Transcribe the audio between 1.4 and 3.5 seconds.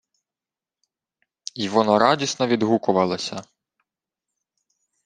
Й вона радісно відгукувалася: